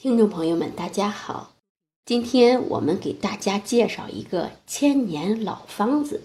[0.00, 1.56] 听众朋友们，大家好，
[2.06, 6.22] 今天我们给大家介绍一个千年老方子，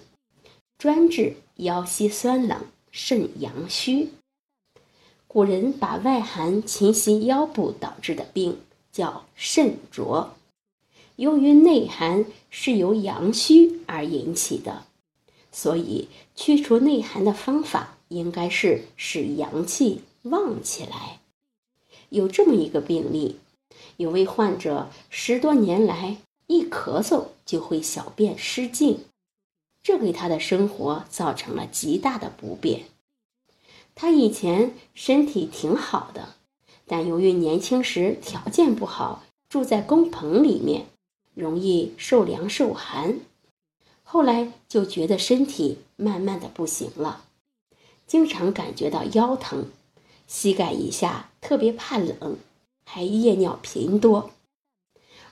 [0.78, 4.10] 专治腰膝酸冷、肾阳虚。
[5.26, 8.60] 古人把外寒侵袭腰部导致的病
[8.92, 10.34] 叫肾浊，
[11.16, 14.84] 由于内寒是由阳虚而引起的，
[15.50, 21.18] 所以去除内寒的方法应该是使阳气旺起来。
[22.10, 23.40] 有这么一个病例。
[23.96, 29.04] 有位患者十多年来一咳嗽就会小便失禁，
[29.82, 32.84] 这给他的生活造成了极大的不便。
[33.94, 36.34] 他以前身体挺好的，
[36.86, 40.86] 但由于年轻时条件不好，住在工棚里面，
[41.34, 43.20] 容易受凉受寒，
[44.02, 47.24] 后来就觉得身体慢慢的不行了，
[48.06, 49.66] 经常感觉到腰疼，
[50.26, 52.36] 膝盖以下特别怕冷。
[52.84, 54.30] 还夜尿频多，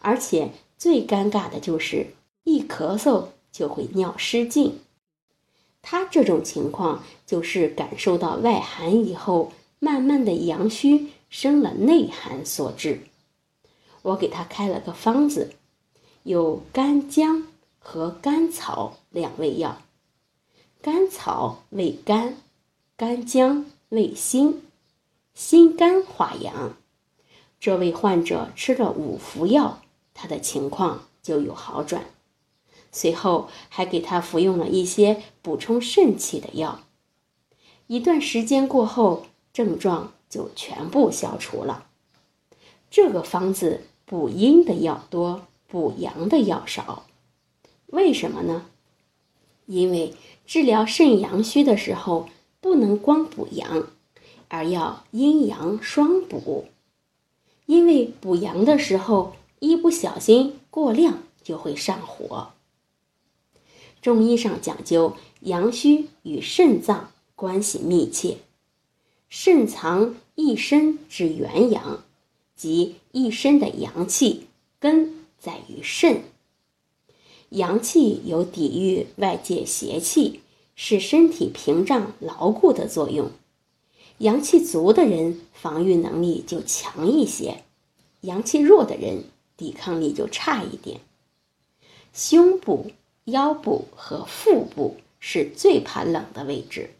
[0.00, 4.80] 而且最尴尬的就是一咳嗽就会尿失禁。
[5.80, 13.00] 他这种情况就是感受到外寒以后，慢慢的阳虚生了内寒所致。
[14.02, 15.54] 我给他开了个方子，
[16.22, 19.82] 有干姜和甘草两味药。
[20.80, 22.36] 甘草味甘，
[22.96, 24.62] 干姜味辛，
[25.34, 26.76] 辛甘化阳。
[27.62, 29.82] 这位患者吃了五服药，
[30.14, 32.06] 他的情况就有好转。
[32.90, 36.80] 随后还给他服用了一些补充肾气的药。
[37.86, 41.86] 一段时间过后，症状就全部消除了。
[42.90, 47.06] 这个方子补阴的药多，补阳的药少。
[47.86, 48.66] 为什么呢？
[49.66, 52.28] 因为治疗肾阳虚的时候，
[52.60, 53.86] 不能光补阳，
[54.48, 56.66] 而要阴阳双补。
[57.72, 62.50] 因为补阳的时候，一不小心过量就会上火。
[64.02, 68.36] 中医上讲究阳虚与肾脏关系密切，
[69.30, 72.04] 肾藏一身之元阳，
[72.54, 76.24] 即一身的阳气根在于肾。
[77.48, 80.40] 阳气有抵御外界邪气，
[80.74, 83.30] 使身体屏障牢固的作用。
[84.22, 87.64] 阳气足的人，防御能力就强一些；
[88.20, 89.24] 阳气弱的人，
[89.56, 91.00] 抵抗力就差一点。
[92.12, 92.92] 胸部、
[93.24, 96.90] 腰部和腹部是最怕冷的位置，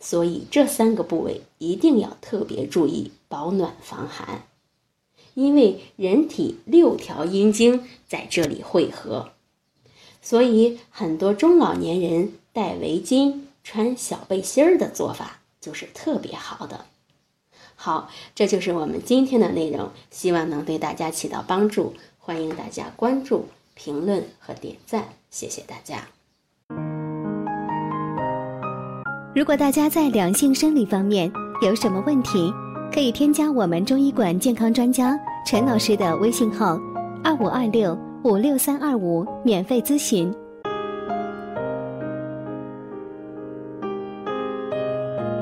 [0.00, 4.46] 所以这三个部位一定要特别注意保暖防寒。
[5.34, 9.32] 因为人体六条阴经在这里汇合，
[10.22, 15.42] 所以很多中老年人戴围巾、穿小背心儿的做法。
[15.66, 16.84] 就是特别好的，
[17.74, 21.92] 好，这就是我们今天的内容，希望能对大家起到帮助。
[22.20, 26.06] 欢迎大家关注、评论和点赞，谢谢大家。
[29.34, 31.28] 如果大家在两性生理方面
[31.60, 32.54] 有什么问题，
[32.94, 36.78] 可以添加我们中医馆健康专家陈老师的微信号：
[37.24, 40.32] 二五二六五六三二五，免费咨询。